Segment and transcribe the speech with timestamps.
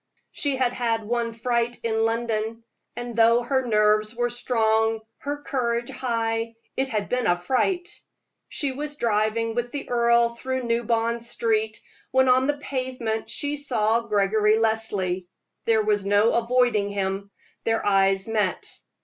[0.31, 2.63] She had had one fright in London;
[2.95, 7.87] and though her nerves were strong, her courage high, it had been a fright.
[8.49, 11.79] She was driving with the earl through New Bond Street,
[12.09, 15.27] when on the pavement she saw Gregory Leslie.
[15.65, 17.29] There was no avoiding him
[17.63, 18.65] their eyes met.